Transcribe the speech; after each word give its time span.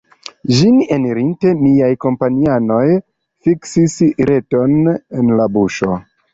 Ĝin 0.59 0.79
enirinte, 0.95 1.51
miaj 1.65 1.91
kompanianoj 2.07 2.87
fiksis 3.49 4.01
reton 4.33 4.77
en 4.93 5.33
la 5.41 5.51
buŝo. 5.61 6.03